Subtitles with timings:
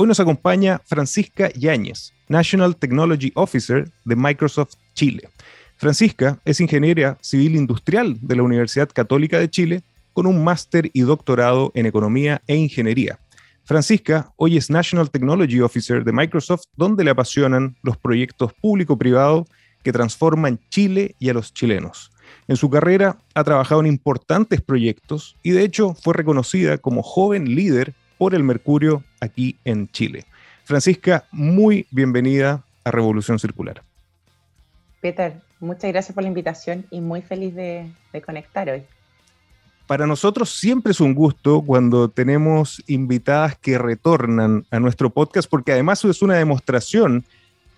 [0.00, 5.28] Hoy nos acompaña Francisca Yáñez, National Technology Officer de Microsoft Chile.
[5.76, 9.82] Francisca es ingeniera civil industrial de la Universidad Católica de Chile
[10.12, 13.18] con un máster y doctorado en economía e ingeniería.
[13.64, 19.48] Francisca hoy es National Technology Officer de Microsoft, donde le apasionan los proyectos público-privados
[19.82, 22.12] que transforman Chile y a los chilenos.
[22.46, 27.52] En su carrera ha trabajado en importantes proyectos y de hecho fue reconocida como joven
[27.56, 30.24] líder por el Mercurio aquí en Chile.
[30.64, 33.82] Francisca, muy bienvenida a Revolución Circular.
[35.00, 38.82] Peter, muchas gracias por la invitación y muy feliz de, de conectar hoy.
[39.86, 45.72] Para nosotros siempre es un gusto cuando tenemos invitadas que retornan a nuestro podcast, porque
[45.72, 47.24] además es una demostración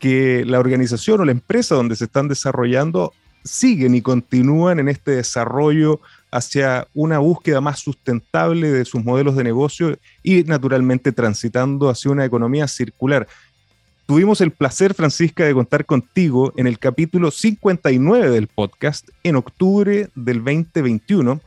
[0.00, 3.12] que la organización o la empresa donde se están desarrollando
[3.44, 6.00] siguen y continúan en este desarrollo
[6.30, 12.24] hacia una búsqueda más sustentable de sus modelos de negocio y naturalmente transitando hacia una
[12.24, 13.26] economía circular.
[14.06, 20.08] Tuvimos el placer, Francisca, de contar contigo en el capítulo 59 del podcast en octubre
[20.14, 21.40] del 2021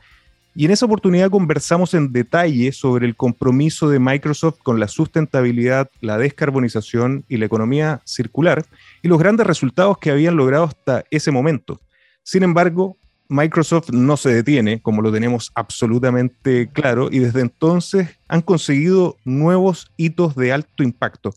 [0.56, 5.90] y en esa oportunidad conversamos en detalle sobre el compromiso de Microsoft con la sustentabilidad,
[6.00, 8.64] la descarbonización y la economía circular
[9.02, 11.80] y los grandes resultados que habían logrado hasta ese momento.
[12.22, 12.96] Sin embargo,
[13.28, 19.90] Microsoft no se detiene, como lo tenemos absolutamente claro, y desde entonces han conseguido nuevos
[19.96, 21.34] hitos de alto impacto.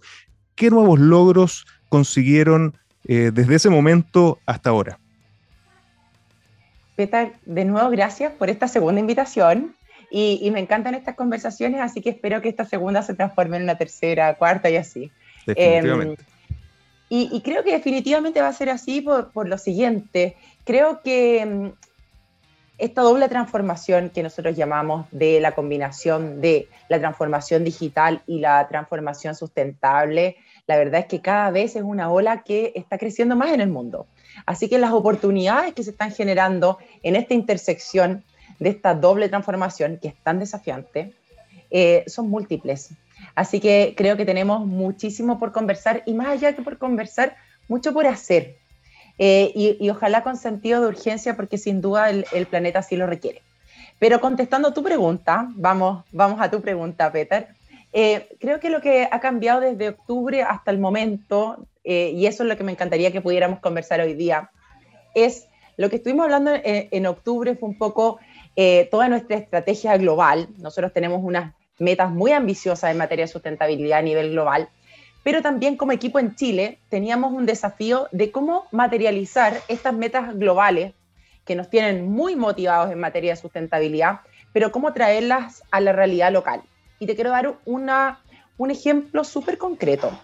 [0.56, 5.00] ¿Qué nuevos logros consiguieron eh, desde ese momento hasta ahora?
[6.96, 9.76] Peter, de nuevo gracias por esta segunda invitación
[10.09, 13.64] y, y, me encantan estas conversaciones, así que espero que esta segunda se transforme en
[13.64, 15.12] una tercera, cuarta y así.
[15.46, 16.24] Definitivamente.
[16.24, 16.56] Eh,
[17.09, 20.36] y, y, creo que definitivamente va a ser así por, por lo siguiente.
[20.67, 21.69] Creo que mm,
[22.78, 28.67] esta doble transformación que nosotros llamamos de la combinación de la transformación digital y la
[28.67, 30.35] transformación sustentable,
[30.67, 33.69] la verdad es que cada vez es una ola que está creciendo más en el
[33.69, 34.07] mundo.
[34.45, 38.25] Así que las oportunidades que se están generando en esta intersección
[38.59, 41.13] de esta doble transformación, que es tan desafiante,
[41.72, 42.89] eh, son múltiples.
[43.35, 47.38] Así que creo que tenemos muchísimo por conversar y más allá que por conversar,
[47.69, 48.66] mucho por hacer.
[49.19, 52.95] Eh, y, y, ojalá con sentido de urgencia porque sin duda el, el, planeta sí
[52.95, 53.41] lo requiere.
[53.97, 57.47] Pero contestando tu pregunta, vamos, vamos a tu pregunta, Peter.
[57.94, 62.44] Eh, creo que lo que ha cambiado desde octubre hasta el momento eh, y eso
[62.44, 64.51] es lo que me encantaría que pudiéramos conversar hoy día,
[65.16, 65.47] es
[65.78, 68.19] lo que estuvimos hablando en, en octubre fue un poco
[68.57, 70.49] eh, toda nuestra estrategia global.
[70.57, 74.67] Nosotros tenemos unas metas muy ambiciosas en materia de sustentabilidad a nivel global,
[75.28, 80.94] pero también como equipo en Chile teníamos un desafío de cómo materializar estas metas globales
[81.44, 84.22] que nos tienen muy motivados en materia de sustentabilidad,
[84.53, 86.62] pero cómo traerlas a la realidad local.
[86.97, 88.22] Y te quiero dar una,
[88.58, 90.18] un ejemplo súper concreto.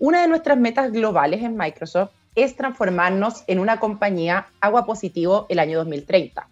[0.00, 5.60] Una de nuestras metas globales en Microsoft es transformarnos en una compañía agua positivo el
[5.60, 6.48] año 2030.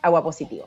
[0.00, 0.66] Agua positivo.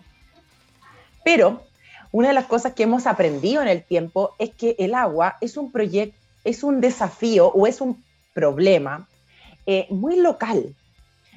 [1.26, 1.64] Pero
[2.12, 5.58] una de las cosas que hemos aprendido en el tiempo es que el agua es
[5.58, 8.04] un proyecto, es un desafío o es un
[8.34, 9.08] problema
[9.66, 10.76] eh, muy local.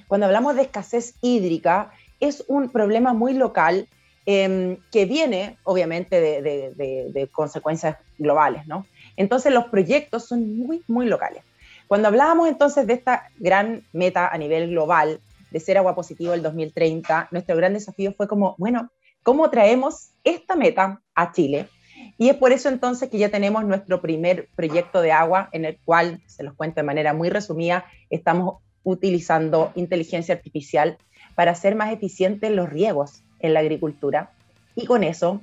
[0.09, 3.89] Cuando hablamos de escasez hídrica, es un problema muy local
[4.25, 6.73] eh, que viene, obviamente, de,
[7.13, 8.87] de consecuencias globales, ¿no?
[9.17, 11.43] Entonces los proyectos son muy, muy locales.
[11.87, 15.21] Cuando hablábamos entonces de esta gran meta a nivel global
[15.51, 18.91] de ser agua positivo el 2030, nuestro gran desafío fue como, bueno,
[19.23, 21.69] ¿cómo traemos esta meta a Chile?
[22.19, 25.79] Y es por eso entonces que ya tenemos nuestro primer proyecto de agua en el
[25.85, 30.97] cual, se los cuento de manera muy resumida, estamos utilizando inteligencia artificial
[31.35, 34.31] para hacer más eficientes los riegos en la agricultura
[34.75, 35.43] y con eso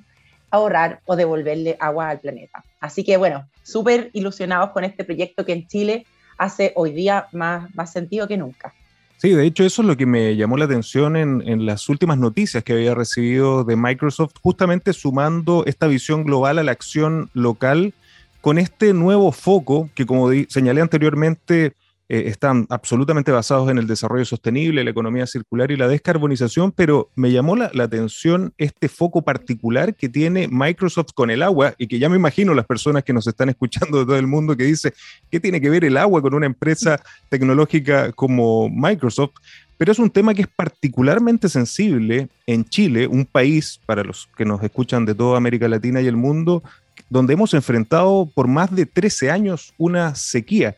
[0.49, 2.63] ahorrar o devolverle agua al planeta.
[2.79, 6.05] Así que bueno, súper ilusionados con este proyecto que en Chile
[6.37, 8.73] hace hoy día más, más sentido que nunca.
[9.17, 12.63] Sí, de hecho eso es lo que me llamó la atención en, las últimas noticias
[12.63, 17.93] que había recibido de Microsoft, justamente sumando esta visión global a la acción local
[18.41, 21.73] con este nuevo foco que, como señalé anteriormente,
[22.09, 27.09] eh, están absolutamente basados en el desarrollo sostenible, la economía circular y la descarbonización, pero
[27.15, 31.99] me llamó la, atención este foco particular que tiene Microsoft con el agua y que
[31.99, 34.93] ya me imagino las personas que nos están escuchando de todo el mundo que dice,
[35.31, 39.35] ¿qué tiene que ver el agua con una empresa tecnológica como Microsoft?
[39.77, 44.45] Pero es un tema que es particularmente sensible en Chile, un país, para los que
[44.45, 46.63] nos escuchan de toda América Latina y el mundo,
[47.09, 50.75] donde hemos enfrentado por más de 13 años una sequía.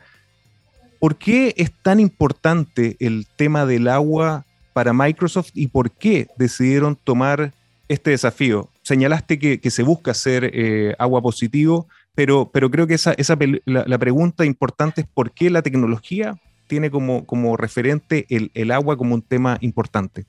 [1.05, 4.43] ¿Por qué es tan importante el tema del agua
[4.73, 7.53] para Microsoft y por qué decidieron tomar
[7.87, 8.69] este desafío?
[8.81, 11.85] Señalaste que, se busca hacer eh, agua positivo,
[12.15, 16.89] pero, pero creo que esa, esa la, pregunta importante es por qué la tecnología tiene
[16.89, 20.25] como, como referente el, el agua como un tema importante.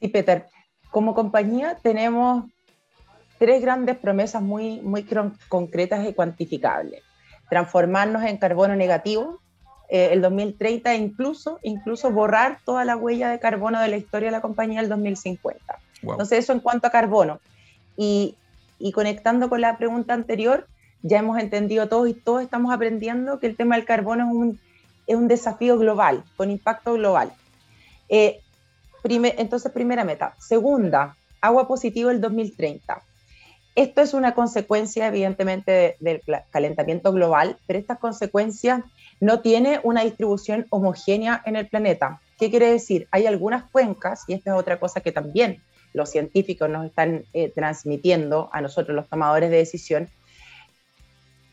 [0.00, 0.46] Sí, Peter.
[0.90, 2.46] Como compañía tenemos
[3.38, 5.06] tres grandes promesas muy, muy
[5.48, 7.04] concretas y cuantificables
[7.48, 9.40] transformarnos en carbono negativo
[9.88, 14.28] eh, el 2030 e incluso, incluso borrar toda la huella de carbono de la historia
[14.28, 15.78] de la compañía el 2050.
[16.02, 17.40] Entonces eso en cuanto a carbono.
[17.96, 18.36] Y,
[18.78, 20.68] y, conectando con la pregunta anterior,
[21.02, 24.60] ya hemos entendido todos y todos estamos aprendiendo que el tema del carbono es un,
[25.06, 27.32] es un desafío global, con impacto global.
[28.08, 28.40] Eh,
[29.04, 30.34] entonces, primera meta.
[30.38, 33.02] Segunda, agua positivo el 2030.
[33.78, 36.20] Esto es una consecuencia, evidentemente, del
[36.50, 38.84] calentamiento global, pero esta consecuencia
[39.20, 42.20] no tiene una distribución homogénea en el planeta.
[42.40, 43.06] ¿Qué quiere decir?
[43.12, 47.52] Hay algunas cuencas, y esta es otra cosa que también los científicos nos están eh,
[47.54, 50.08] transmitiendo a nosotros, los tomadores de decisión,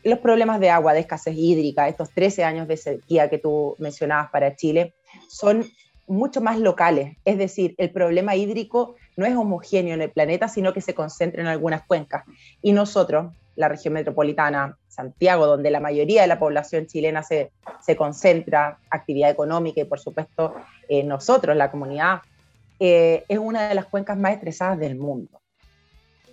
[0.02, 4.32] los problemas de agua, de escasez hídrica, estos 13 años de sequía que tú mencionabas
[4.32, 4.94] para Chile,
[5.28, 5.64] son
[6.08, 7.18] mucho más locales.
[7.24, 11.40] Es decir, el problema hídrico no es homogéneo en el planeta, sino que se concentra
[11.42, 12.24] en algunas cuencas.
[12.62, 17.96] Y nosotros, la región metropolitana, Santiago, donde la mayoría de la población chilena se, se
[17.96, 20.54] concentra, actividad económica y por supuesto
[20.88, 22.20] eh, nosotros, la comunidad,
[22.78, 25.40] eh, es una de las cuencas más estresadas del mundo.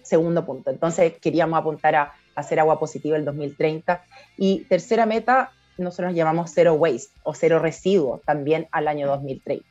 [0.01, 0.69] Segundo punto.
[0.69, 4.03] Entonces queríamos apuntar a, hacer agua positiva el 2030.
[4.37, 9.65] Y tercera meta, nosotros llamamos cero waste o cero residuos también al año 2030.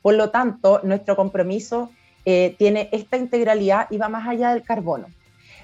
[0.00, 1.90] Por lo tanto, nuestro compromiso
[2.30, 5.06] eh, tiene esta integralidad y va más allá del carbono.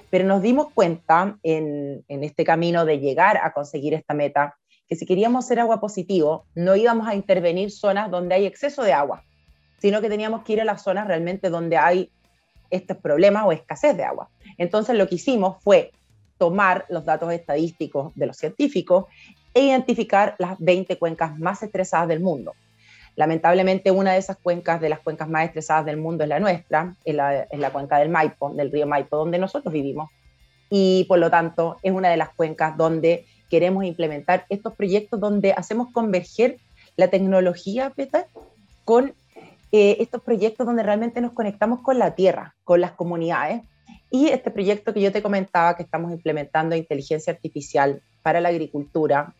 [0.09, 4.55] Pero nos dimos cuenta en, este camino de llegar a conseguir esta meta
[4.89, 8.93] que si queríamos ser agua positivo, no íbamos a intervenir zonas donde hay exceso de
[8.93, 9.23] agua,
[9.77, 12.09] sino que teníamos que ir a las zonas realmente donde hay
[12.71, 14.29] estos problemas o escasez de agua.
[14.57, 15.91] Entonces lo que hicimos fue
[16.39, 19.05] tomar los datos estadísticos de los científicos
[19.53, 22.53] e identificar las 20 cuencas más estresadas del mundo.
[23.15, 26.95] Lamentablemente, una de esas cuencas, de las cuencas más estresadas del mundo, es la nuestra,
[27.05, 30.09] es la, cuenca del Maipo, del río Maipo, donde nosotros vivimos.
[30.69, 35.53] Y por lo tanto, es una de las cuencas donde queremos implementar estos proyectos donde
[35.53, 36.57] hacemos converger
[36.97, 38.25] la tecnología, Peter,
[38.83, 39.13] con
[39.71, 43.61] eh, estos proyectos donde realmente nos conectamos con la tierra, con las comunidades.
[44.11, 49.33] Y este proyecto que yo te comentaba que estamos implementando inteligencia artificial para la agricultura,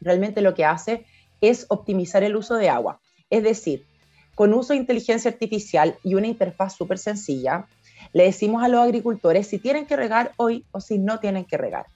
[0.00, 1.04] realmente lo que hace
[1.40, 3.00] es optimizar el uso de agua.
[3.30, 3.86] Es decir,
[4.34, 7.66] con uso de inteligencia artificial y una interfaz súper sencilla,
[8.12, 11.56] le decimos a los agricultores si tienen que regar hoy o si no tienen que
[11.56, 11.86] regar.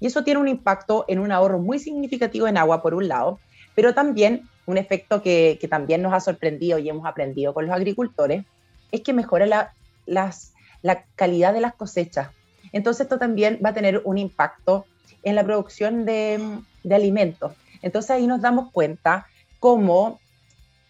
[0.00, 3.38] Y eso tiene un impacto en un ahorro muy significativo en agua, por un lado,
[3.76, 8.44] pero también un efecto que, también nos ha sorprendido y hemos aprendido con los agricultores,
[8.90, 9.46] es que mejora
[10.06, 12.30] la, calidad de las cosechas.
[12.72, 14.86] Entonces esto también va a tener un impacto
[15.22, 16.40] en la producción de
[16.90, 17.52] alimentos.
[17.82, 19.26] Entonces ahí nos damos cuenta
[19.58, 20.20] cómo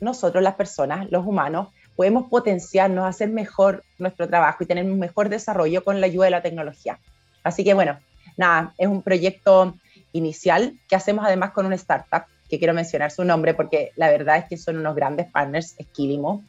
[0.01, 5.29] nosotros, las personas, los humanos, podemos potenciarnos, hacer mejor nuestro trabajo y tener un mejor
[5.29, 6.99] desarrollo con la ayuda de la tecnología.
[7.43, 7.99] Así que bueno,
[8.37, 9.75] nada, es un proyecto
[10.13, 14.39] inicial que hacemos además con una startup, que quiero mencionar su nombre porque la verdad
[14.39, 16.43] es que son unos grandes partners, Esquilimo.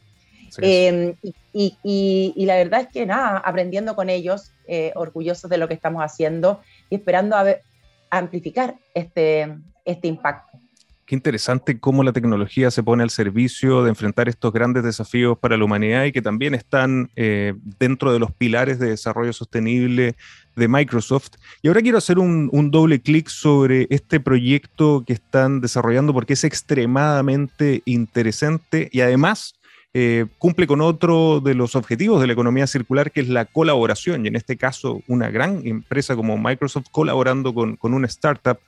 [0.58, 1.14] Em,
[1.52, 5.74] y, y, la verdad es que nada, aprendiendo con ellos, eh, orgullosos de lo que
[5.74, 6.60] estamos haciendo
[6.90, 7.62] y esperando a ver,
[8.10, 10.58] amplificar este, este impacto.
[11.06, 15.58] Qué interesante cómo la tecnología se pone al servicio de enfrentar estos grandes desafíos para
[15.58, 20.14] la humanidad y que también están eh, dentro de los pilares de desarrollo sostenible
[20.56, 21.32] de Microsoft.
[21.60, 26.44] Y ahora quiero hacer un, doble clic sobre este proyecto que están desarrollando porque es
[26.44, 29.56] extremadamente interesante y además
[29.92, 34.24] eh, cumple con otro de los objetivos de la economía circular, que es la colaboración.
[34.24, 38.58] Y en este caso, una gran empresa como Microsoft colaborando con, con una startup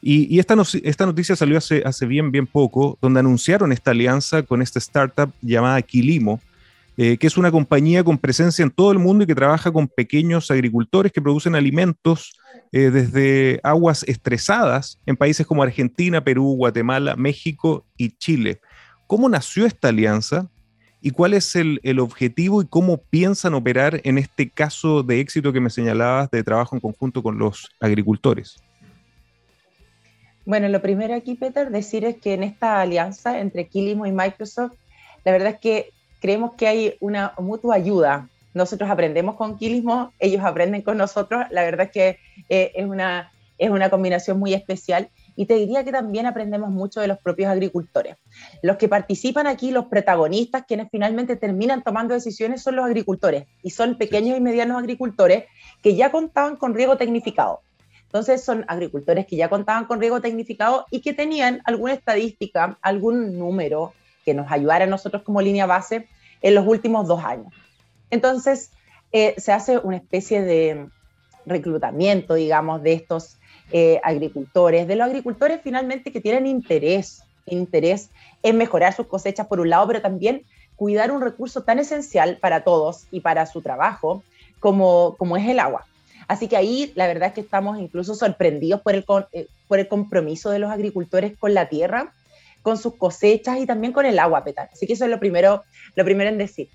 [0.00, 4.78] y, esta, noticia salió hace, hace, bien, bien poco, donde anunciaron esta alianza con esta
[4.78, 6.40] startup llamada Quilimo,
[6.96, 9.88] eh, que es una compañía con presencia en todo el mundo y que trabaja con
[9.88, 12.32] pequeños agricultores que producen alimentos
[12.72, 18.60] eh, desde aguas estresadas en países como Argentina, Perú, Guatemala, México y Chile.
[19.06, 20.48] ¿Cómo nació esta alianza?
[21.00, 25.52] ¿Y cuál es el, el, objetivo y cómo piensan operar en este caso de éxito
[25.52, 28.60] que me señalabas de trabajo en conjunto con los agricultores?
[30.48, 34.72] Bueno, lo primero aquí, Peter, decir es que en esta alianza entre Quilimo y Microsoft,
[35.22, 35.90] la verdad es que
[36.22, 38.30] creemos que hay una mutua ayuda.
[38.54, 41.44] Nosotros aprendemos con Quilimo, ellos aprenden con nosotros.
[41.50, 45.10] La verdad es que eh, es, una, es una combinación muy especial.
[45.36, 48.16] Y te diría que también aprendemos mucho de los propios agricultores.
[48.62, 53.44] Los que participan aquí, los protagonistas, quienes finalmente terminan tomando decisiones, son los agricultores.
[53.62, 55.44] Y son pequeños y medianos agricultores
[55.82, 57.60] que ya contaban con riego tecnificado.
[58.08, 63.38] Entonces son agricultores que ya contaban con riego tecnificado y que tenían alguna estadística, algún
[63.38, 63.92] número
[64.24, 66.08] que nos ayudara a nosotros como línea base
[66.40, 67.52] en los últimos dos años.
[68.10, 68.70] Entonces
[69.12, 70.88] eh, se hace una especie de
[71.44, 73.36] reclutamiento, digamos, de estos
[73.72, 78.10] eh, agricultores, de los agricultores finalmente que tienen interés, interés
[78.42, 80.44] en mejorar sus cosechas por un lado, pero también
[80.76, 84.22] cuidar un recurso tan esencial para todos y para su trabajo
[84.60, 85.86] como, como es el agua.
[86.28, 89.88] Así que ahí la verdad es que estamos incluso sorprendidos por el, eh, por el
[89.88, 92.12] compromiso de los agricultores con la tierra,
[92.62, 94.68] con sus cosechas y también con el agua, petal.
[94.72, 95.64] Así que eso es lo primero,
[95.96, 96.68] lo primero en decir.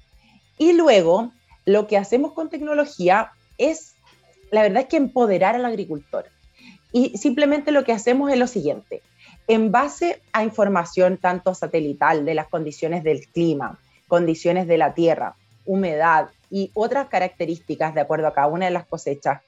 [0.58, 1.32] Y luego,
[1.66, 3.96] lo que hacemos con tecnología es,
[4.50, 6.26] la verdad es que empoderar al agricultor.
[6.92, 9.02] Y simplemente lo que hacemos es lo siguiente.
[9.48, 15.36] En base a información tanto satelital de las condiciones del clima, condiciones de la tierra,
[15.66, 19.42] humedad, y otras características de acuerdo a cada una de las cosechas.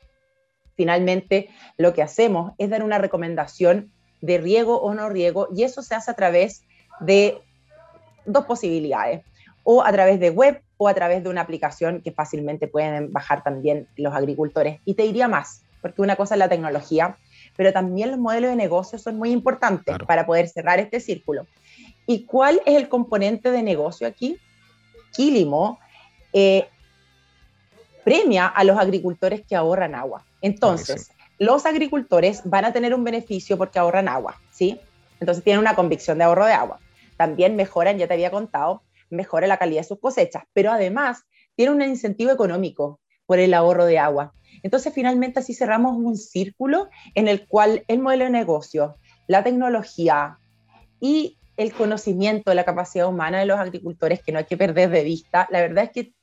[0.75, 5.83] Finalmente, lo que hacemos es dar una recomendación de riego o no riego y eso
[5.83, 6.63] se hace a través
[6.99, 7.37] de
[8.25, 9.21] dos posibilidades,
[9.63, 13.43] o a través de web o a través de una aplicación que fácilmente pueden bajar
[13.43, 14.79] también los agricultores.
[14.83, 17.17] Y te diría más, porque una cosa es la tecnología,
[17.55, 21.45] pero también los modelos de negocio son muy importantes para poder cerrar este círculo.
[22.07, 24.37] ¿Y cuál es el componente de negocio aquí?
[25.11, 25.79] Quilimo
[26.33, 26.67] eh,
[28.05, 30.23] premia a los agricultores que ahorran agua.
[30.41, 34.79] Entonces, los agricultores van a tener un beneficio porque ahorran agua, ¿sí?
[35.19, 36.79] Entonces tienen una convicción de ahorro de agua.
[37.17, 41.23] También mejoran, ya te había contado, mejora la calidad de sus cosechas, pero además
[41.55, 44.33] tiene un incentivo económico por el ahorro de agua.
[44.61, 48.97] Entonces, finalmente así cerramos un círculo en el cual el modelo de negocio,
[49.27, 50.37] la tecnología
[50.99, 54.91] y el conocimiento de la capacidad humana de los agricultores, que no hay que perder
[54.91, 56.13] de vista, la verdad es que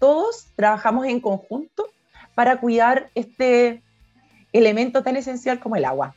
[0.00, 1.86] todos trabajamos en conjunto
[2.34, 3.82] para cuidar este
[4.52, 6.16] elemento tan esencial como el agua.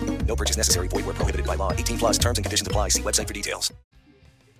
[0.31, 0.87] No purchase necessary.
[0.87, 1.73] Void where prohibited by law.
[1.73, 2.89] 18 plus terms and conditions apply.
[2.89, 3.73] See website for details.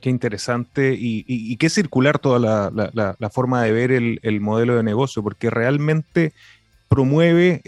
[0.02, 5.22] Qué interesante y, qué circular toda la, forma de ver el, el modelo de negocio,
[5.22, 6.34] porque realmente
[6.90, 7.62] promueve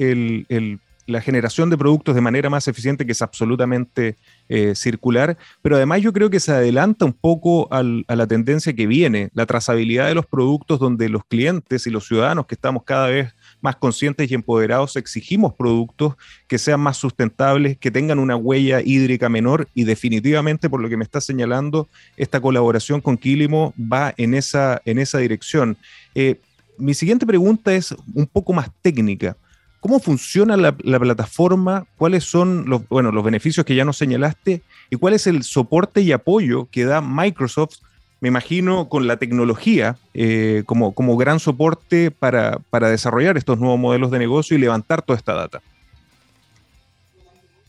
[1.06, 4.18] la generación de productos de manera más eficiente, que es absolutamente
[4.50, 8.88] eh, circular, pero además yo creo que se adelanta un poco a la tendencia que
[8.88, 13.10] viene, la trazabilidad de los productos donde los clientes y los ciudadanos que estamos cada
[13.10, 13.34] vez
[13.64, 16.16] más conscientes y empoderados exigimos productos
[16.48, 20.98] que sean más sustentables, que tengan una huella hídrica menor y definitivamente, por lo que
[20.98, 25.78] me está señalando, esta colaboración con Quilimo va en esa, en esa dirección.
[26.14, 26.40] Eh,
[26.78, 29.38] mi siguiente pregunta es un poco más técnica.
[29.80, 31.86] ¿Cómo funciona la, plataforma?
[31.98, 34.62] ¿Cuáles son los, bueno, los beneficios que ya nos señalaste?
[34.90, 37.78] ¿Y cuál es el soporte y apoyo que da Microsoft,
[38.24, 43.78] me imagino, con la tecnología eh, como, como gran soporte para, para desarrollar estos nuevos
[43.78, 45.62] modelos de negocio y levantar toda esta data?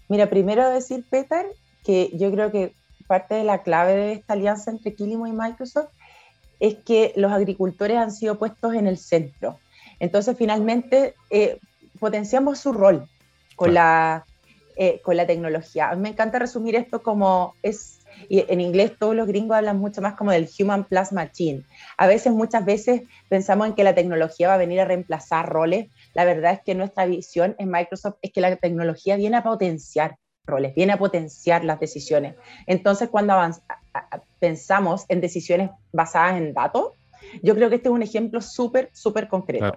[0.08, 1.44] Mira, primero decir, Peter,
[1.82, 2.72] que yo creo que
[3.08, 5.88] parte de la clave de esta alianza entre Quilimo y Microsoft
[6.60, 9.58] es que los agricultores han sido puestos en el centro.
[9.98, 11.58] Entonces, finalmente, eh,
[11.98, 13.08] potenciamos su rol
[13.56, 14.24] con, la,
[14.76, 15.90] eh, con la tecnología.
[15.90, 17.93] A mí me encanta resumir esto como es,
[18.28, 21.64] y en inglés todos los gringos hablan mucho más como del human plus machine.
[21.96, 25.88] A veces, muchas veces pensamos en que la tecnología va a venir a reemplazar roles.
[26.14, 30.16] La verdad es que nuestra visión en Microsoft es que la tecnología viene a potenciar
[30.46, 32.34] roles, viene a potenciar las decisiones.
[32.66, 33.34] Entonces, cuando
[34.38, 36.92] pensamos en decisiones basadas en datos,
[37.42, 39.76] yo creo que este es un ejemplo súper, súper concreto.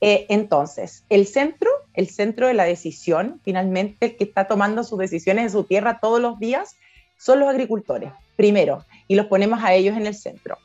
[0.00, 4.98] Eh, entonces, el centro, el centro de la decisión, finalmente el que está tomando sus
[4.98, 6.76] decisiones en su tierra todos los días,
[7.18, 10.58] son los agricultores, primero, y los ponemos a ellos en el centro.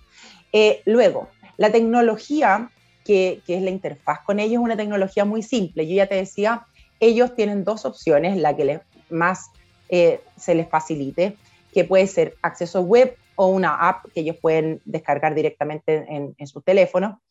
[0.51, 2.69] Eh, luego, la tecnología,
[3.05, 5.87] que, es la interfaz con ellos, es una tecnología muy simple.
[5.87, 6.65] Yo ya te decía,
[6.99, 9.51] ellos tienen dos opciones, la que les, más
[9.89, 11.37] eh, se les facilite,
[11.73, 16.47] que puede ser acceso web o una app que ellos pueden descargar directamente en, en
[16.47, 17.21] su teléfono.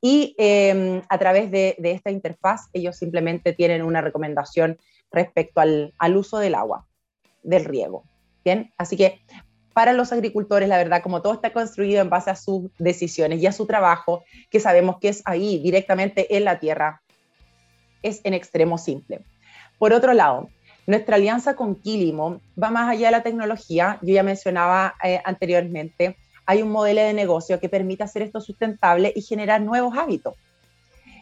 [0.00, 4.78] Y em, a través de, esta interfaz ellos simplemente tienen una recomendación
[5.10, 6.86] respecto al, uso del agua,
[7.42, 8.04] del riego.
[8.44, 9.20] Bien, así que
[9.72, 13.46] para los agricultores, la verdad, como todo está construido en base a sus decisiones y
[13.46, 17.02] a su trabajo, que sabemos que es ahí directamente en la tierra,
[18.02, 19.20] es en extremo simple.
[19.78, 20.48] Por otro lado,
[20.86, 23.98] nuestra alianza con Quilimo va más allá de la tecnología.
[24.02, 26.16] Yo ya mencionaba eh, anteriormente
[26.48, 30.32] hay un modelo de negocio que permite hacer esto sustentable y generar nuevos hábitos.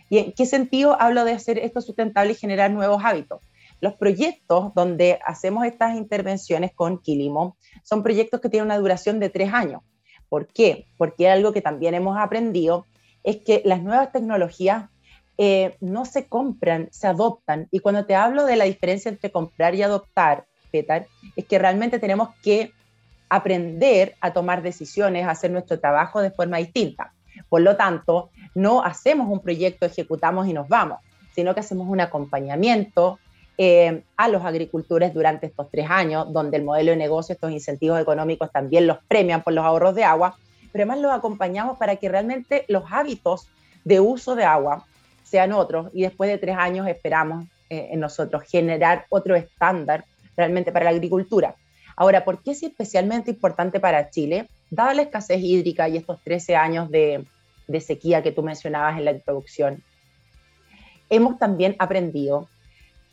[0.08, 3.40] ¿Y en qué sentido hablo de hacer esto sustentable y generar nuevos hábitos?
[3.80, 9.29] Los proyectos donde hacemos estas intervenciones con Quilimo son proyectos que tienen una duración de
[9.29, 9.83] tres años.
[10.29, 10.87] ¿Por qué?
[10.96, 12.87] Porque algo que también hemos aprendido
[13.22, 14.88] es que las nuevas tecnologías
[15.38, 17.68] eh, no se compran, se adoptan.
[17.70, 21.98] Y cuando te hablo de la diferencia entre comprar y adoptar, Petar, es que realmente
[21.98, 22.72] tenemos que
[23.29, 27.12] aprender a tomar decisiones, a hacer nuestro trabajo de forma distinta.
[27.48, 30.98] Por lo tanto, no hacemos un proyecto, ejecutamos y nos vamos,
[31.35, 33.18] sino que hacemos un acompañamiento
[33.59, 38.01] eh, a los agricultores durante estos tres años, donde el modelo de negocio, estos incentivos
[38.01, 40.37] económicos también los premian por los ahorros de agua,
[40.73, 43.49] pero además los acompañamos para que realmente los hábitos
[43.85, 44.85] de uso de agua
[45.25, 50.05] sean otros y después de tres años esperamos eh, en nosotros generar otro estándar
[50.37, 51.55] realmente para la agricultura.
[51.97, 54.49] Ahora, ¿por qué es especialmente importante para Chile?
[54.71, 57.25] Dada la escasez hídrica y estos 13 años de,
[57.81, 59.83] sequía que tú mencionabas en la introducción,
[61.09, 62.49] hemos también aprendido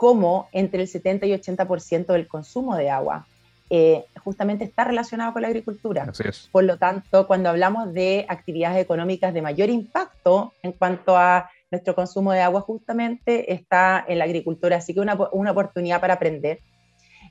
[0.04, 3.26] cómo entre el 70 y 80% del consumo de agua
[3.70, 6.12] eh, justamente está relacionado con la agricultura.
[6.52, 11.96] Por lo tanto, cuando hablamos de actividades económicas de mayor impacto en cuanto a nuestro
[11.96, 14.76] consumo de agua, justamente está en la agricultura.
[14.76, 16.60] Así que una, una oportunidad para aprender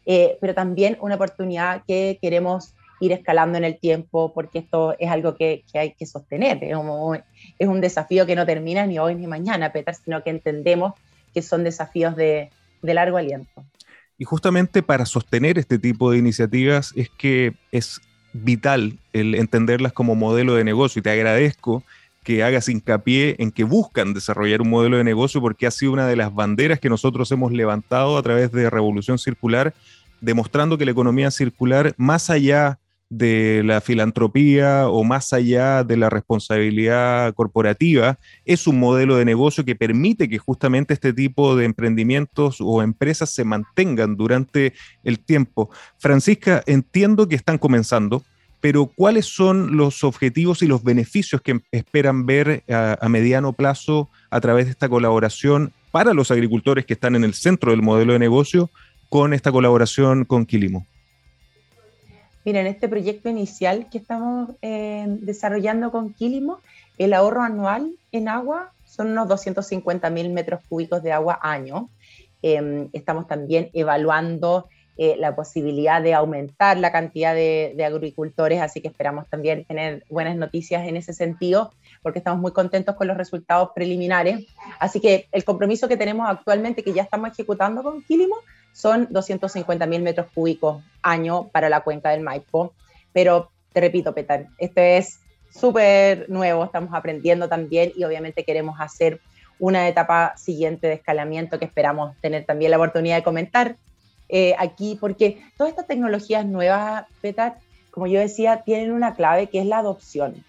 [0.06, 5.11] eh, pero también una oportunidad que queremos ir escalando en el tiempo porque esto es
[5.11, 6.58] algo que, hay que sostener.
[6.62, 10.94] Es, un desafío que no termina ni hoy ni mañana, Peter, sino que entendemos
[11.35, 12.50] que son desafíos de,
[12.83, 13.64] de largo aliento.
[14.18, 18.01] Y justamente para sostener este tipo de iniciativas es que es
[18.33, 21.83] vital el entenderlas como modelo de negocio y te agradezco
[22.23, 26.07] que hagas hincapié en que buscan desarrollar un modelo de negocio porque ha sido una
[26.07, 29.75] de las banderas que nosotros hemos levantado a través de Revolución Circular,
[30.21, 32.79] demostrando que la economía circular, más allá
[33.12, 39.66] de la filantropía o más allá de la responsabilidad corporativa, es un modelo de negocio
[39.66, 44.72] que permite que justamente este tipo de emprendimientos o empresas se mantengan durante
[45.05, 45.68] el tiempo.
[45.98, 48.22] Francisca, entiendo que están comenzando,
[48.62, 54.40] pero ¿cuáles son los objetivos y los beneficios que esperan ver a, mediano plazo a
[54.40, 58.18] través de esta colaboración para los agricultores que están en el centro del modelo de
[58.18, 58.70] negocio
[59.11, 60.87] con esta colaboración con Quilimo?
[62.44, 66.61] Mira, en este proyecto inicial que estamos eh, desarrollando con Quilimo,
[66.98, 71.88] el ahorro anual en agua son unos 250 mil metros cúbicos de agua año
[72.42, 78.88] Em, estamos también evaluando eh, la posibilidad de aumentar la cantidad de, agricultores, así que
[78.88, 83.70] esperamos también tener buenas noticias en ese sentido, porque estamos muy contentos con los resultados
[83.74, 84.44] preliminares.
[84.81, 88.37] Así que el compromiso que tenemos actualmente, que ya estamos ejecutando con Quilimo,
[88.72, 92.72] son 250 mil metros cúbicos año para la cuenca del Maipo.
[93.12, 99.20] Pero te repito, Petar, esto es súper nuevo, estamos aprendiendo también y obviamente queremos hacer
[99.58, 103.76] una etapa siguiente de escalamiento que esperamos tener también la oportunidad de comentar
[104.28, 107.58] eh, aquí, porque todas estas tecnologías nuevas, Petar,
[107.90, 110.42] como yo decía, tienen una clave que es la adopción.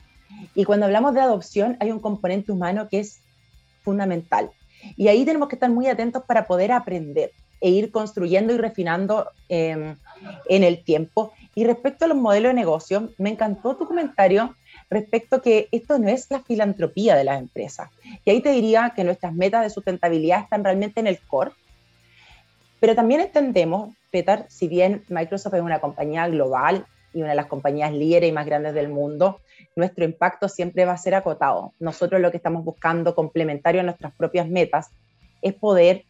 [0.56, 3.20] Y cuando hablamos de adopción, hay un componente humano que es
[3.84, 4.50] fundamental.
[4.96, 7.32] Y ahí tenemos que estar muy atentos para poder aprender
[7.64, 9.96] e ir construyendo y refinando em,
[10.48, 11.34] en el tiempo.
[11.56, 14.56] Y respecto a los modelos de negocio, me encantó tu comentario
[14.90, 17.90] respecto a que esto no es la filantropía de las empresas.
[18.26, 21.54] Y ahí te diría que nuestras metas de sustentabilidad están realmente en el core
[22.84, 27.46] pero también entendemos, Peter, si bien Microsoft es una compañía global y una de las
[27.46, 29.40] compañías líderes y más grandes del mundo,
[29.78, 31.72] nuestro impacto siempre va a ser acotado.
[31.80, 34.90] Nosotros lo que estamos buscando, complementario a nuestras propias metas,
[35.42, 36.04] es poder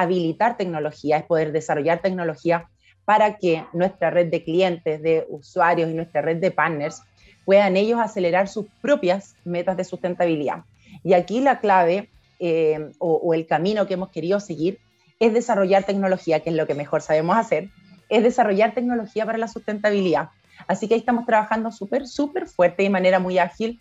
[0.00, 2.68] habilitar tecnología, es poder desarrollar tecnología
[3.04, 7.02] para que nuestra red de clientes, de usuarios y nuestra red de partners
[7.44, 10.64] puedan ellos acelerar sus propias metas de sustentabilidad.
[11.02, 12.08] Y aquí la clave
[12.38, 14.78] eh, o, el camino que hemos querido seguir
[15.18, 17.68] es desarrollar tecnología, que es lo que mejor sabemos hacer,
[18.08, 20.30] es desarrollar tecnología para la sustentabilidad.
[20.66, 23.80] Así que ahí estamos trabajando súper, súper fuerte y de manera muy ágil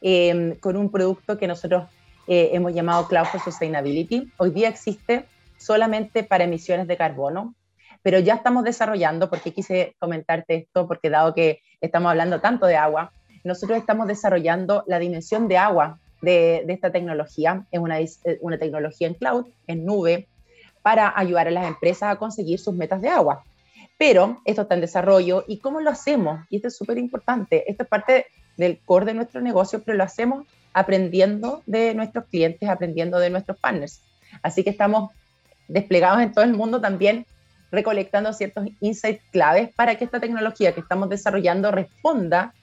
[0.00, 1.84] em, con un producto que nosotros
[2.26, 4.30] eh, hemos llamado Cloud for Sustainability.
[4.36, 5.26] Hoy día existe
[5.64, 7.54] solamente para emisiones de carbono,
[8.02, 12.76] pero ya estamos desarrollando, porque quise comentarte esto, porque dado que estamos hablando tanto de
[12.76, 13.12] agua,
[13.44, 17.64] nosotros estamos desarrollando la dimensión de agua de, esta tecnología.
[17.70, 17.96] Es una,
[18.40, 20.26] una tecnología en cloud, en nube,
[20.82, 23.44] para ayudar a las empresas a conseguir sus metas de agua.
[23.98, 27.84] Pero esto está en desarrollo y cómo lo hacemos, y esto es súper importante, esto
[27.84, 33.18] es parte del core de nuestro negocio, pero lo hacemos aprendiendo de nuestros clientes, aprendiendo
[33.18, 34.02] de nuestros partners.
[34.42, 35.10] Así que estamos
[35.68, 37.26] desplegados en todo el mundo también
[37.70, 42.54] recolectando ciertos insights claves para que esta tecnología que estamos desarrollando responda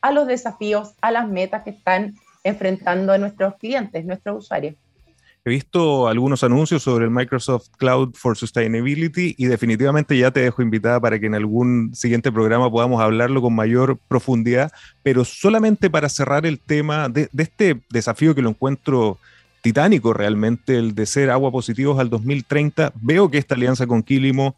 [0.00, 4.74] a los desafíos, a las metas que están enfrentando nuestros clientes, nuestros usuarios.
[5.46, 10.62] He visto algunos anuncios sobre el Microsoft Cloud for Sustainability y definitivamente ya te dejo
[10.62, 16.08] invitada para que en algún siguiente programa podamos hablarlo con mayor profundidad, pero solamente para
[16.08, 19.18] cerrar el tema de, este desafío que lo encuentro
[19.64, 24.54] titánico realmente, el de ser agua positivos al 2030, veo que esta alianza con Quilimo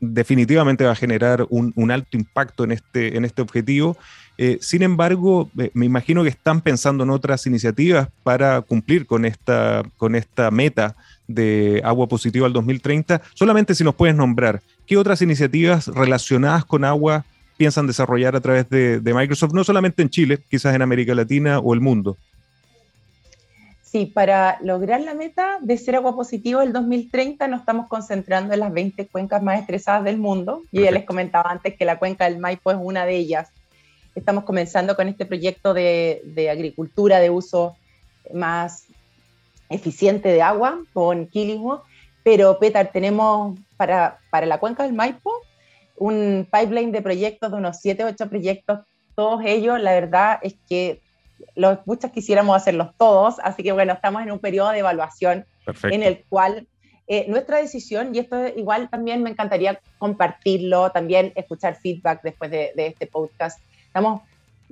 [0.00, 3.96] definitivamente va a generar un, alto impacto en este, en este objetivo
[4.38, 9.82] eh, sin embargo, me imagino que están pensando en otras iniciativas para cumplir con esta,
[9.96, 10.96] con esta meta
[11.28, 13.22] de agua positiva al 2030.
[13.34, 17.24] Solamente si nos puedes nombrar, ¿qué otras iniciativas relacionadas con agua
[17.56, 21.74] piensan desarrollar a través de, Microsoft, no solamente en Chile, quizás en América Latina o
[21.74, 22.16] el mundo?
[23.92, 28.60] Sí, para lograr la meta de ser agua positivo el 2030 nos estamos concentrando en
[28.60, 30.62] las 20 cuencas más estresadas del mundo.
[30.72, 33.50] Yo ya les comentaba antes que la cuenca del Maipo es una de ellas.
[34.14, 37.76] Estamos comenzando con este proyecto de, agricultura de uso
[38.32, 38.86] más
[39.68, 41.82] eficiente de agua con Quilimo,
[42.24, 45.34] pero Petar, tenemos para, para la cuenca del Maipo
[45.96, 48.80] un pipeline de proyectos de unos 7, 8 proyectos,
[49.14, 51.02] todos ellos, la verdad es que
[51.54, 55.46] los muchos quisiéramos hacerlos todos, así que bueno, estamos en un periodo de evaluación
[55.84, 56.66] en el cual
[57.06, 62.72] eh, nuestra decisión, y esto igual también me encantaría compartirlo, también escuchar feedback después de,
[62.74, 63.60] de este podcast,
[63.92, 64.22] Estamos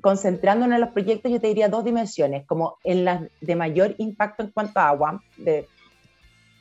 [0.00, 4.42] concentrándonos en los proyectos, yo te diría dos dimensiones, como en las de mayor impacto
[4.42, 5.68] en cuanto a agua, de,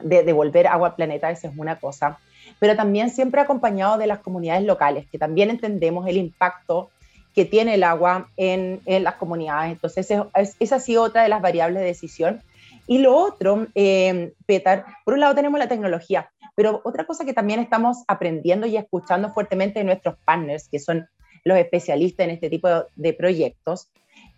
[0.02, 2.20] de devolver agua al planeta, esa es una cosa,
[2.60, 6.90] pero también siempre acompañado de las comunidades locales, que también entendemos el impacto
[7.36, 9.72] que tiene el agua en, en las comunidades.
[9.72, 12.42] Entonces, es, esa ha sido otra de las variables de decisión.
[12.88, 17.34] Y lo otro, eh, Petar, por un lado tenemos la tecnología, pero otra cosa que
[17.34, 21.08] también estamos aprendiendo y escuchando fuertemente de nuestros partners, que son
[21.46, 23.90] los especialistas en este tipo de proyectos,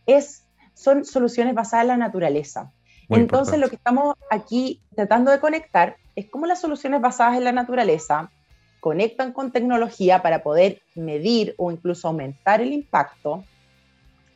[0.05, 2.71] es, son soluciones basadas en la naturaleza.
[3.09, 7.51] Entonces, lo que estamos aquí tratando de conectar es cómo las soluciones basadas en la
[7.51, 8.31] naturaleza
[8.81, 13.45] conectan con tecnología para poder medir o incluso aumentar el impacto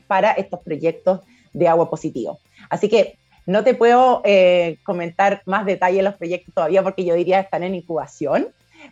[0.07, 1.19] para estos proyectos
[1.51, 2.39] de agua positivo.
[2.69, 7.41] Así que no te puedo eh, comentar más detalle los proyectos todavía porque yo diría
[7.41, 8.47] están en incubación,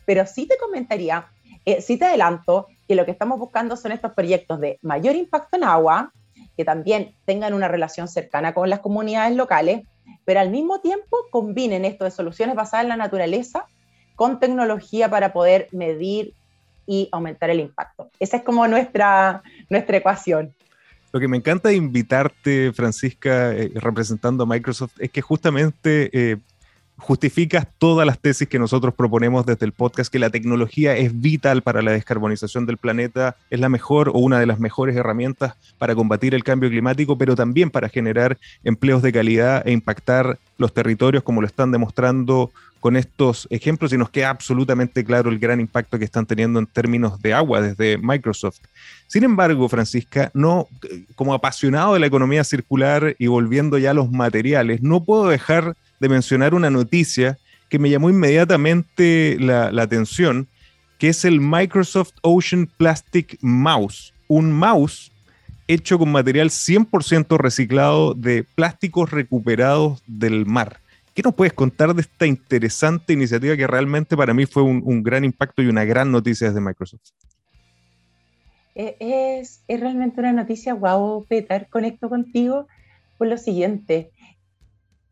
[0.06, 1.28] pero sí te comentaría,
[1.64, 5.56] eh, sí te adelanto que lo que estamos buscando son estos proyectos de mayor impacto
[5.56, 6.12] en agua,
[6.58, 9.84] que también tengan una relación cercana con las comunidades locales
[10.26, 13.68] pero al mismo tiempo combinen esto de soluciones basadas en la naturaleza
[14.16, 16.34] con tecnología para poder medir
[16.86, 18.10] y aumentar el impacto.
[18.20, 20.54] Esa es como nuestra, nuestra ecuación.
[21.12, 26.38] Lo que me encanta invitarte, Francisca, eh, representando a Microsoft, es que justamente eh,
[26.98, 31.62] justificas todas las tesis que nosotros proponemos desde el podcast, que la tecnología es vital
[31.62, 35.96] para la descarbonización del planeta, es la mejor o una de las mejores herramientas para
[35.96, 41.24] combatir el cambio climático, pero también para generar empleos de calidad e impactar los territorios
[41.24, 45.98] como lo están demostrando con estos ejemplos y nos queda absolutamente claro el gran impacto
[45.98, 48.60] que están teniendo en términos de agua desde Microsoft.
[49.08, 50.68] Sin embargo, Francisca, no,
[51.16, 55.78] como apasionado de la economía circular y volviendo ya a los materiales, no puedo dejar
[56.04, 57.38] de mencionar una noticia
[57.70, 60.50] que me llamó inmediatamente la, atención,
[60.98, 65.14] que es el Microsoft Ocean Plastic Mouse, un mouse
[65.70, 70.82] hecho con material 100% reciclado de plásticos recuperados del mar.
[71.14, 75.24] ¿Qué nos puedes contar de esta interesante iniciativa que realmente para mí fue un, gran
[75.24, 77.00] impacto y una gran noticia desde Microsoft?
[78.76, 82.68] Eh, es, realmente una noticia, wow, Peter, conecto contigo
[83.18, 84.12] por lo siguiente.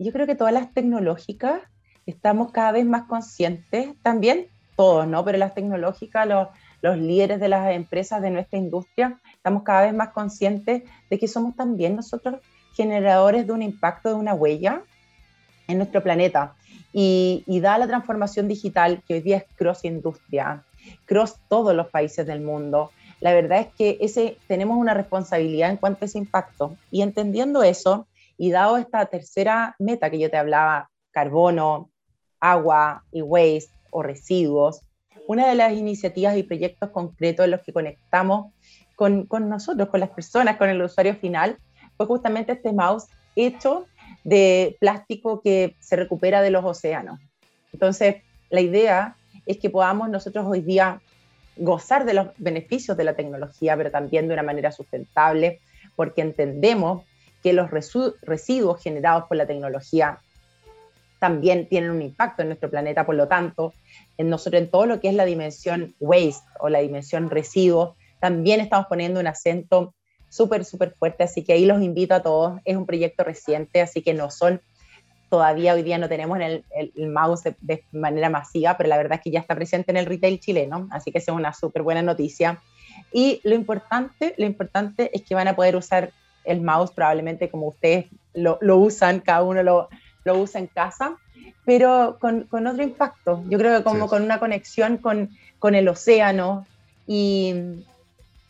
[0.02, 1.62] Yo creo que todas las tecnológicas
[2.08, 5.24] estamos cada vez más conscientes, también todos, ¿no?
[5.24, 6.48] Pero las tecnológicas, los,
[6.82, 11.28] los líderes de las empresas de nuestra industria, estamos cada vez más conscientes de que
[11.28, 12.42] somos también nosotros
[12.74, 14.82] generadores de un impacto, de una huella
[15.68, 16.56] en nuestro planeta.
[16.92, 20.64] Y, y da la transformación digital que hoy día es cross industria,
[21.06, 22.90] cross todos los países del mundo.
[23.20, 26.76] La verdad es que ese, tenemos una responsabilidad en cuanto a ese impacto.
[26.90, 28.08] Y entendiendo eso,
[28.42, 31.92] y dado esta tercera meta que yo te hablaba, carbono,
[32.40, 34.82] agua y waste o residuos,
[35.28, 38.52] una de las iniciativas y proyectos concretos en los que conectamos
[38.96, 41.60] con, con nosotros, con las personas, con el usuario final,
[41.98, 43.86] fue justamente este mouse hecho
[44.24, 47.20] de plástico que se recupera de los océanos.
[47.72, 51.00] Entonces, la idea es que podamos nosotros hoy día
[51.58, 55.60] gozar de los beneficios de la tecnología, pero también de una manera sustentable,
[55.96, 57.04] porque entendemos
[57.42, 60.20] que los residuos generados por la tecnología
[61.20, 63.74] también tienen un impacto en nuestro planeta, por lo tanto,
[64.18, 68.60] en nosotros en todo lo que es la dimensión waste o la dimensión residuos, también
[68.60, 69.94] estamos poniendo un acento
[70.30, 72.60] súper, súper fuerte, así que ahí los invito a todos.
[72.66, 74.62] Es un proyecto reciente, así que no son,
[75.30, 79.22] todavía hoy día no tenemos el, el, mouse de, manera masiva, pero la verdad es
[79.22, 82.62] que ya está presente en el retail chileno, así que es una súper buena noticia.
[83.12, 86.12] Y lo importante, lo importante es que van a poder usar
[86.44, 89.90] el mouse probablemente como ustedes lo, lo usan, cada uno lo,
[90.24, 91.18] lo, usa en casa,
[91.66, 93.44] pero con, con, otro impacto.
[93.50, 96.66] Yo creo que como con una conexión con, con el océano
[97.08, 97.54] y,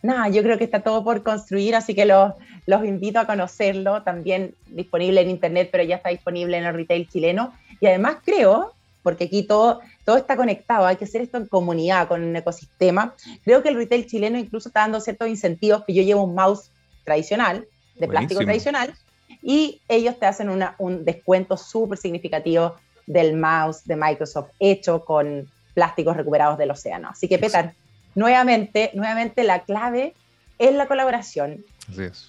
[0.01, 2.33] nada, yo creo que está todo por construir, así que los,
[2.65, 7.07] los invito a conocerlo, también disponible en internet, pero ya está disponible en el retail
[7.07, 7.53] chileno.
[7.79, 8.73] Y además creo,
[9.03, 13.13] porque aquí todo, todo está conectado, hay que hacer esto en comunidad, con un ecosistema.
[13.43, 16.71] Creo que el retail chileno incluso está dando ciertos incentivos, que yo llevo un mouse
[17.03, 18.93] tradicional, de plástico tradicional,
[19.41, 22.75] y ellos te hacen una, un descuento súper significativo
[23.07, 27.09] del mouse de Microsoft hecho con plásticos recuperados del océano.
[27.09, 27.73] Así que, Petar,
[28.15, 30.13] nuevamente, nuevamente la clave
[30.59, 31.65] es la colaboración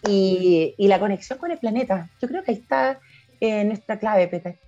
[0.09, 2.09] Y, y, la conexión con el planeta.
[2.21, 2.99] Yo creo que ahí está
[3.41, 4.59] eh, nuestra clave, Peter.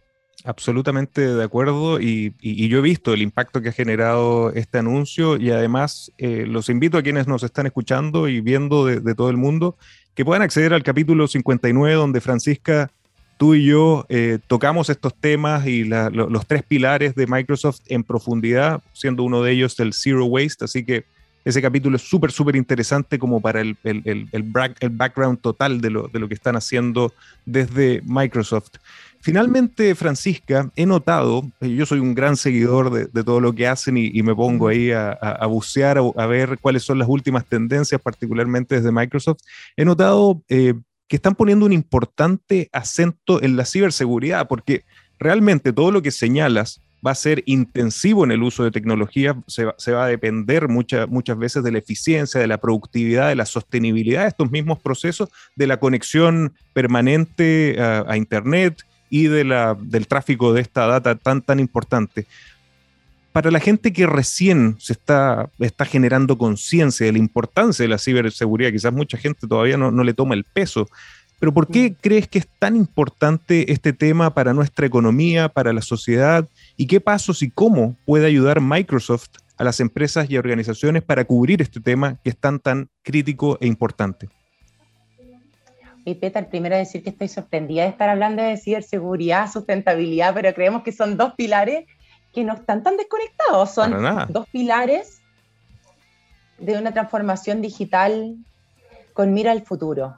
[0.44, 5.38] Absolutamente de acuerdo y, y, yo he visto el impacto que ha generado este anuncio
[5.38, 9.30] y además eh, los invito a quienes nos están escuchando y viendo de, de, todo
[9.30, 9.78] el mundo
[10.14, 12.90] que puedan acceder al capítulo 59 donde Francisca,
[13.36, 18.82] tú y yo eh, tocamos estos temas y los tres pilares de Microsoft en profundidad,
[18.92, 21.04] siendo uno de ellos el Zero Waste, así que
[21.44, 24.28] ese capítulo es súper, súper interesante como para el, el, el,
[24.80, 27.12] el, background total de lo, de lo que están haciendo
[27.44, 28.76] desde Microsoft.
[29.24, 33.96] Finalmente, Francisca, he notado, eh, yo soy un gran seguidor de, todo lo que hacen
[33.96, 38.92] y, me pongo ahí a, bucear, a, ver cuáles son las últimas tendencias, particularmente desde
[38.92, 39.38] Microsoft.
[39.78, 40.74] He notado eh,
[41.08, 44.84] que están poniendo un importante acento en la ciberseguridad, porque
[45.18, 49.64] realmente todo lo que señalas va a ser intensivo en el uso de tecnología, se
[49.64, 53.36] va, se va a depender mucha, muchas veces de la eficiencia, de la productividad, de
[53.36, 59.76] la sostenibilidad de estos mismos procesos, de la conexión permanente a Internet y de la,
[59.78, 62.26] del tráfico de esta data tan, tan importante.
[63.32, 67.98] Para la gente que recién se está, está generando conciencia de la importancia de la
[67.98, 70.88] ciberseguridad, quizás mucha gente todavía no, no le toma el peso,
[71.40, 71.94] pero ¿por qué mm.
[72.00, 76.48] crees que es tan importante este tema para nuestra economía, para la sociedad?
[76.76, 81.60] ¿Y qué pasos y cómo puede ayudar Microsoft a las empresas y organizaciones para cubrir
[81.60, 84.28] este tema que es tan, tan crítico e importante?
[86.04, 90.82] Y Peter, primero decir que estoy sorprendida de estar hablando de ciberseguridad, sustentabilidad, pero creemos
[90.82, 91.86] que son dos pilares
[92.32, 93.70] que no están tan desconectados.
[93.70, 93.92] Son
[94.28, 95.22] dos pilares
[96.58, 98.36] de una transformación digital
[99.14, 100.16] con mira al futuro.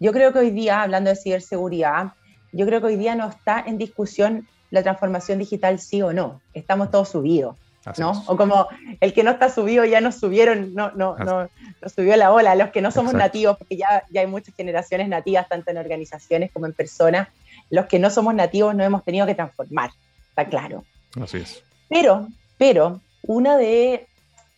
[0.00, 2.12] Yo creo que hoy día, hablando de ciberseguridad,
[2.52, 6.40] yo creo que hoy día no está en discusión la transformación digital sí o no.
[6.54, 7.56] Estamos todos subidos.
[7.98, 8.24] ¿No?
[8.26, 8.68] O como
[9.00, 11.48] el que no está subido ya nos subieron, no, no, no,
[11.94, 12.54] subió la ola.
[12.54, 16.50] Los que no somos nativos, porque ya, ya hay muchas generaciones nativas, tanto en organizaciones
[16.52, 17.28] como en personas,
[17.70, 19.90] los que no somos nativos no hemos tenido que transformar,
[20.28, 20.84] está claro.
[21.20, 21.62] Así es.
[21.88, 24.06] Pero, pero, uno de,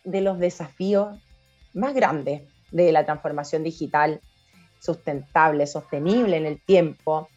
[0.03, 1.17] de los desafíos
[1.73, 2.41] más grandes
[2.71, 4.21] de la transformación digital
[4.79, 7.29] sustentable, sostenible en el tiempo,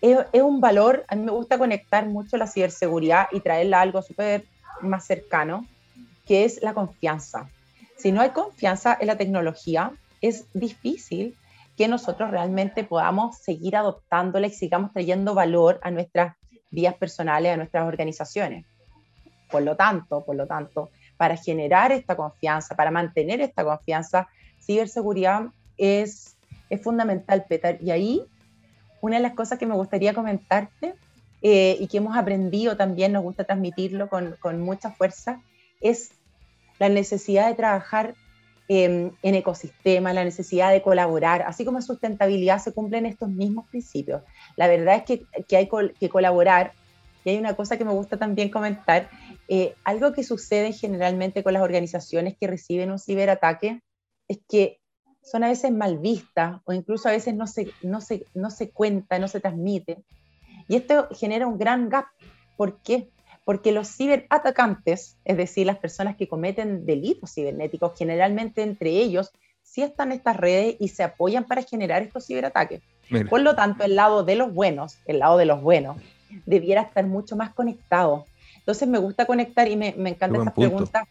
[0.00, 3.82] es, es, un valor, a mí me gusta conectar mucho la ciberseguridad y traerla a
[3.82, 4.44] algo súper
[4.82, 5.66] más cercano,
[6.26, 7.48] que es la confianza.
[7.96, 11.36] Si no hay confianza en la tecnología, es difícil
[11.76, 16.36] que nosotros realmente podamos seguir adoptándola y sigamos trayendo valor a nuestras
[16.70, 18.66] vías personales, a nuestras organizaciones.
[19.50, 24.28] Por lo tanto, por lo tanto, para generar esta confianza, para mantener esta confianza,
[24.60, 26.36] ciberseguridad es,
[26.70, 27.78] es fundamental, Peter.
[27.82, 28.24] Y ahí,
[29.00, 30.94] una de las cosas que me gustaría comentarte
[31.42, 35.42] eh, y que hemos aprendido también, nos gusta transmitirlo con, con mucha fuerza,
[35.80, 36.12] es
[36.78, 38.14] la necesidad de trabajar
[38.68, 44.22] en ecosistema, la necesidad de colaborar, así como sustentabilidad se cumplen estos mismos principios.
[44.56, 45.68] La verdad es que, que hay
[46.00, 46.72] que colaborar
[47.24, 49.08] y hay una cosa que me gusta también comentar,
[49.48, 53.80] eh, algo que sucede generalmente con las organizaciones que reciben un ciberataque
[54.28, 54.80] es que
[55.22, 58.70] son a veces mal vistas o incluso a veces no se, no se, no se
[58.70, 60.02] cuenta, no se transmite.
[60.68, 62.06] Y esto genera un gran gap.
[62.56, 63.08] ¿Por qué?
[63.44, 69.82] Porque los ciberatacantes, es decir, las personas que cometen delitos cibernéticos, generalmente entre ellos sí
[69.82, 72.82] están en estas redes y se apoyan para generar estos ciberataques.
[73.28, 75.96] Por lo tanto, el lado de los buenos, el lado de los buenos,
[76.46, 78.26] debiera estar mucho más conectado.
[78.56, 81.08] Entonces me gusta conectar y me, me encanta esta pregunta,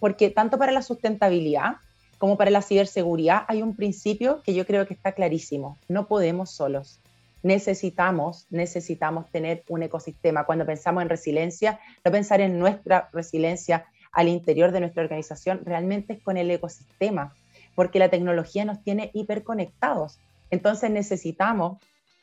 [0.00, 1.76] porque tanto para la sustentabilidad
[2.18, 5.78] como para la ciberseguridad hay un principio que yo creo que está clarísimo.
[5.88, 7.00] No podemos solos
[7.44, 10.46] necesitamos, necesitamos tener un ecosistema.
[10.46, 16.14] Cuando pensamos en resiliencia, no pensar en nuestra resiliencia al interior de nuestra organización, realmente
[16.14, 17.34] es con el ecosistema,
[17.74, 20.18] porque la tecnología nos tiene hiperconectados.
[20.50, 21.78] Entonces necesitamos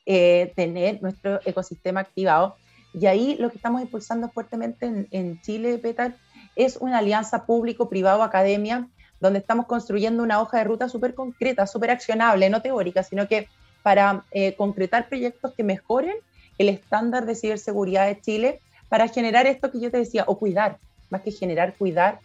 [0.08, 2.56] eh, tener nuestro ecosistema activado.
[2.92, 6.16] Y ahí lo que estamos impulsando fuertemente en, en Chile, Petar,
[6.56, 12.50] es una alianza público-privado-academia, donde estamos construyendo una hoja de ruta súper concreta, súper accionable,
[12.50, 13.48] no teórica, sino que
[13.84, 16.16] para eh, concretar proyectos que mejoren
[16.58, 20.78] el estándar de ciberseguridad de Chile para generar esto que yo te decía, o cuidar,
[21.10, 22.20] más que generar, cuidar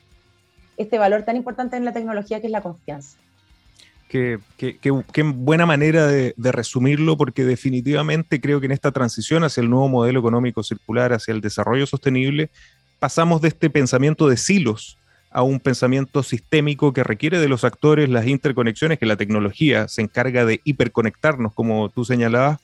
[0.77, 3.17] este valor tan importante en la tecnología que es la confianza.
[4.09, 4.39] Qué,
[5.35, 9.89] buena manera de, de, resumirlo, porque definitivamente creo que en esta transición hacia el nuevo
[9.89, 12.51] modelo económico circular, hacia el desarrollo sostenible,
[12.99, 14.97] pasamos de este pensamiento de silos
[15.37, 20.01] a un pensamiento sistémico que requiere de los actores las interconexiones que la tecnología se
[20.01, 22.59] encarga de hiperconectarnos, como tú señalabas,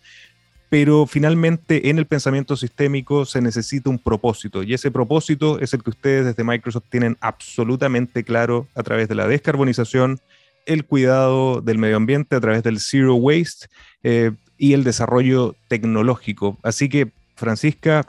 [0.71, 5.83] pero finalmente en el pensamiento sistémico se necesita un propósito y ese propósito es el
[5.83, 10.19] que ustedes desde Microsoft tienen absolutamente claro a través de la descarbonización,
[10.65, 13.67] el cuidado del medio ambiente a través del zero waste
[14.03, 16.57] eh, y el desarrollo tecnológico.
[16.63, 18.07] Así que, Francisca,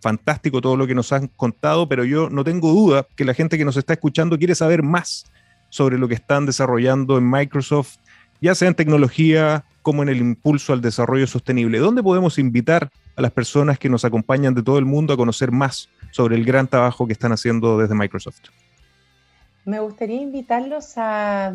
[0.00, 3.56] fantástico todo lo que nos han contado, pero yo no tengo duda que la gente
[3.56, 5.26] que nos está escuchando quiere saber más
[5.70, 7.96] sobre lo que están desarrollando en Microsoft,
[8.40, 11.78] ya sea en tecnología como en el impulso al desarrollo sostenible.
[11.78, 15.50] ¿Dónde podemos invitar a las personas que nos acompañan de todo el mundo a conocer
[15.50, 18.40] más sobre el gran trabajo que están haciendo desde Microsoft?
[19.64, 21.54] Me gustaría invitarlos a,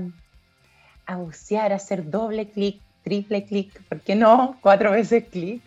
[1.06, 4.58] a bucear, a hacer doble clic, triple clic, ¿por qué no?
[4.62, 5.62] Cuatro veces clic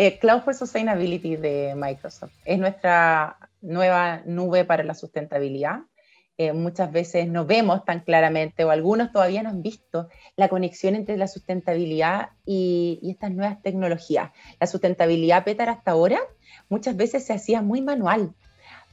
[0.00, 5.80] eh, Cloud for Sustainability de Microsoft es nuestra nueva nube para la sustentabilidad.
[6.38, 10.94] Eh, muchas veces no vemos tan claramente, o algunos todavía no han visto, la conexión
[10.94, 14.30] entre la sustentabilidad y, estas nuevas tecnologías.
[14.58, 16.18] La sustentabilidad, Petar, hasta ahora,
[16.70, 18.32] muchas veces se hacía muy manual.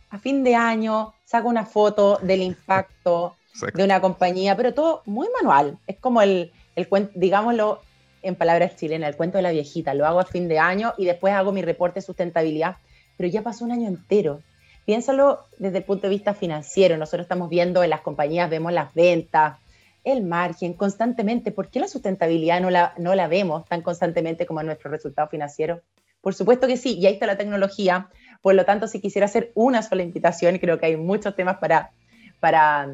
[0.09, 3.37] A fin de año, saco una foto del impacto
[3.73, 5.77] de una compañía, pero todo muy manual.
[5.87, 7.79] Es como el, el digámoslo,
[8.27, 11.05] en palabras chilenas, el cuento de la viejita, lo hago a fin de año y
[11.05, 12.77] después hago mi reporte de sustentabilidad,
[13.17, 14.41] pero ya pasó un año entero.
[14.85, 18.93] Piénsalo desde el punto de vista financiero, nosotros estamos viendo en las compañías, vemos las
[18.93, 19.57] ventas,
[20.03, 21.51] el margen constantemente.
[21.51, 25.27] ¿Por qué la sustentabilidad no la, no la vemos tan constantemente como en nuestro resultado
[25.27, 25.81] financiero?
[26.21, 28.09] Por supuesto que sí, y ahí está la tecnología.
[28.41, 31.91] Por lo tanto, si quisiera hacer una sola invitación, creo que hay muchos temas para,
[32.39, 32.87] para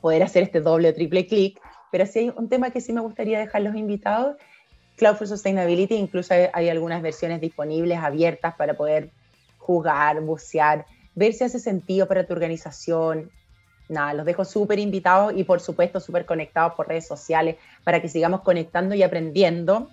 [0.00, 1.60] poder hacer este doble o triple clic,
[1.90, 4.36] pero sí hay un tema que sí me gustaría dejar los invitados.
[4.96, 9.10] Cloud for Sustainability, incluso hay, algunas versiones disponibles, abiertas, para poder
[9.58, 13.30] jugar, bucear, ver si hace sentido para tu organización.
[13.88, 18.08] Nada, los dejo súper invitados y por supuesto súper conectados por redes sociales para que
[18.08, 19.90] sigamos conectando y aprendiendo,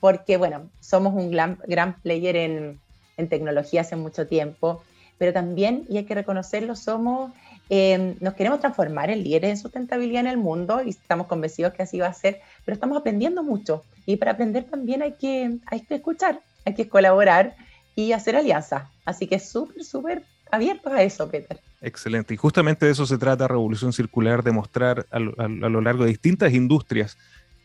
[0.00, 4.82] porque bueno, somos un gran, player en tecnología hace mucho tiempo,
[5.18, 7.32] pero también, y hay que reconocerlo, somos,
[7.68, 11.82] eh, nos queremos transformar en líderes en sustentabilidad en el mundo y estamos convencidos que
[11.82, 15.80] así va a ser, pero estamos aprendiendo mucho y para aprender también hay que, hay
[15.80, 17.56] que escuchar, hay que colaborar
[17.96, 18.84] y hacer alianzas.
[19.04, 21.58] Así que súper, súper abiertos a eso, Peter.
[21.80, 22.34] Excelente.
[22.34, 26.04] Y justamente de eso se trata Revolución Circular, de mostrar a, a, a lo largo
[26.04, 27.16] de distintas industrias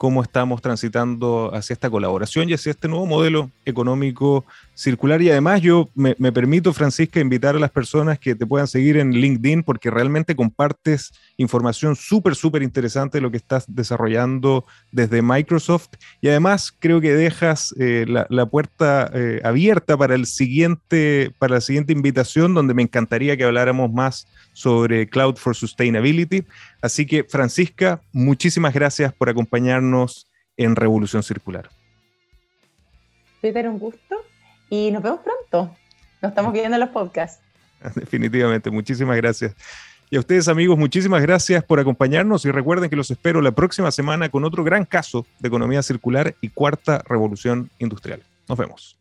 [0.01, 5.21] cómo estamos transitando hacia esta colaboración y hacia este nuevo modelo económico circular.
[5.21, 9.11] Y además yo me, permito, Francisca, invitar a las personas que te puedan seguir en
[9.11, 15.89] LinkedIn porque realmente compartes información súper, súper interesante de lo que estás desarrollando desde Microsoft.
[16.19, 21.53] Y además creo que dejas eh, la, la, puerta eh, abierta para, el siguiente, para
[21.53, 24.25] la siguiente invitación donde me encantaría que habláramos más
[24.61, 26.43] sobre Cloud for Sustainability.
[26.81, 31.69] Así que, Francisca, muchísimas gracias por acompañarnos en Revolución Circular.
[33.41, 34.17] Peter, un gusto
[34.69, 35.75] y nos vemos pronto.
[36.21, 37.41] Nos estamos viendo en los podcasts.
[37.95, 39.55] Definitivamente, muchísimas gracias.
[40.11, 43.91] Y a ustedes amigos, muchísimas gracias por acompañarnos y recuerden que los espero la próxima
[43.91, 48.21] semana con otro gran caso de economía circular y cuarta revolución industrial.
[48.47, 49.00] Nos vemos.